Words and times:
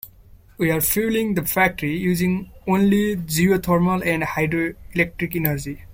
We 0.57 0.71
are 0.71 0.81
fueling 0.81 1.35
the 1.35 1.45
factory 1.45 1.95
using 1.95 2.51
only 2.65 3.15
geothermal 3.17 4.03
and 4.03 4.23
hydro-electric 4.23 5.35
energy. 5.35 5.83